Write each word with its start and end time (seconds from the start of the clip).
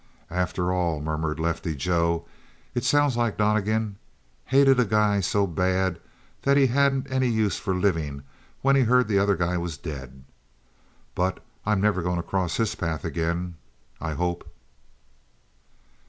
"After 0.31 0.73
all," 0.73 0.99
murmured 0.99 1.39
Lefty 1.39 1.75
Joe, 1.75 2.25
"it 2.73 2.83
sounds 2.83 3.15
like 3.17 3.37
Donnegan. 3.37 3.97
Hated 4.45 4.79
a 4.79 4.85
guy 4.85 5.19
so 5.19 5.45
bad 5.45 5.99
that 6.41 6.57
he 6.57 6.65
hadn't 6.65 7.11
any 7.11 7.27
use 7.27 7.59
for 7.59 7.75
livin' 7.75 8.23
when 8.63 8.75
he 8.75 8.81
heard 8.81 9.07
the 9.07 9.19
other 9.19 9.35
guy 9.35 9.59
was 9.59 9.77
dead. 9.77 10.23
But 11.13 11.37
I'm 11.67 11.81
never 11.81 12.01
goin' 12.01 12.17
to 12.17 12.23
cross 12.23 12.57
his 12.57 12.73
path 12.73 13.05
again, 13.05 13.57
I 14.01 14.13
hope." 14.13 14.51